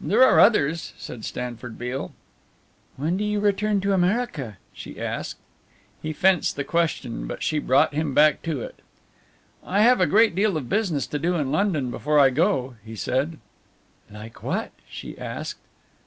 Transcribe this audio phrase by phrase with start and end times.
[0.00, 2.10] "There are others," said Stanford Beale.
[2.96, 5.36] "When do you return to America?" she asked.
[6.00, 8.80] He fenced the question, but she brought him back to it.
[9.62, 12.96] "I have a great deal of business to do in London before I go," he
[12.96, 13.36] said.
[14.10, 15.60] "Like what?" she asked.